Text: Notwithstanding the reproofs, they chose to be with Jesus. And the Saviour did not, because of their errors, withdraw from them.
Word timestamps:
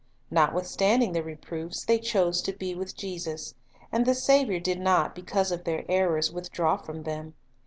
Notwithstanding 0.31 1.11
the 1.11 1.21
reproofs, 1.21 1.83
they 1.85 1.99
chose 1.99 2.41
to 2.41 2.53
be 2.53 2.73
with 2.73 2.95
Jesus. 2.97 3.53
And 3.91 4.03
the 4.03 4.15
Saviour 4.15 4.59
did 4.59 4.79
not, 4.79 5.13
because 5.13 5.51
of 5.51 5.63
their 5.63 5.85
errors, 5.87 6.31
withdraw 6.31 6.75
from 6.77 7.03
them. 7.03 7.35